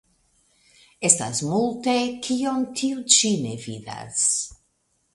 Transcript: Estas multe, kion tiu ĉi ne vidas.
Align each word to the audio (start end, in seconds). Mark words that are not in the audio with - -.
Estas 1.09 1.41
multe, 1.51 1.95
kion 2.29 2.67
tiu 2.83 3.07
ĉi 3.19 3.35
ne 3.47 3.55
vidas. 3.69 4.29